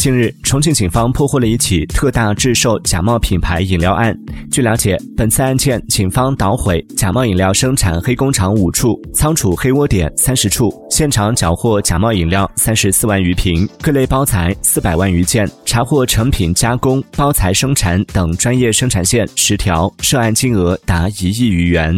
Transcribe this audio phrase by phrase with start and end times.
[0.00, 4.18] 近日重庆警方破获了一起特大制售假冒品牌饮料案。
[4.50, 21.94] 据了解本次案件警方捣毁假冒饮料生产黑工厂五处仓储黑窝点三十处现场缴获假冒饮料三十四万余瓶各类包材四百万余件查获成品加工包材生产等专业生产线十条涉案金额达一亿余元。